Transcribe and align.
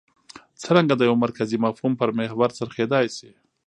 څرنګه 0.61 0.93
د 0.97 1.01
یوه 1.09 1.21
مرکزي 1.25 1.57
مفهوم 1.65 1.93
پر 1.99 2.09
محور 2.17 2.49
څرخېدای 2.59 3.05
شي. 3.17 3.31